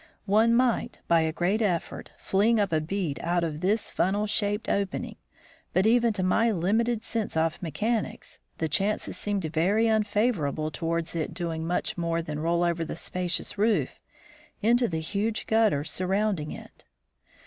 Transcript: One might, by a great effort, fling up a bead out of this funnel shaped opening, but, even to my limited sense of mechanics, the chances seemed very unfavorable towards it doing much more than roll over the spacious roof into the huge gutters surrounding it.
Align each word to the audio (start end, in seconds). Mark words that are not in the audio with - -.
One 0.25 0.55
might, 0.55 0.97
by 1.07 1.21
a 1.21 1.31
great 1.31 1.61
effort, 1.61 2.09
fling 2.17 2.59
up 2.59 2.73
a 2.73 2.81
bead 2.81 3.19
out 3.21 3.43
of 3.43 3.59
this 3.59 3.91
funnel 3.91 4.25
shaped 4.25 4.67
opening, 4.67 5.17
but, 5.73 5.85
even 5.85 6.11
to 6.13 6.23
my 6.23 6.49
limited 6.49 7.03
sense 7.03 7.37
of 7.37 7.61
mechanics, 7.61 8.39
the 8.57 8.67
chances 8.67 9.15
seemed 9.15 9.43
very 9.45 9.87
unfavorable 9.87 10.71
towards 10.71 11.15
it 11.15 11.35
doing 11.35 11.67
much 11.67 11.99
more 11.99 12.23
than 12.23 12.39
roll 12.39 12.63
over 12.63 12.83
the 12.83 12.95
spacious 12.95 13.59
roof 13.59 13.99
into 14.59 14.87
the 14.87 15.01
huge 15.01 15.45
gutters 15.45 15.91
surrounding 15.91 16.49
it. 16.49 16.83